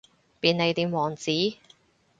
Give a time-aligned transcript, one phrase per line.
[0.39, 1.31] 便利店王子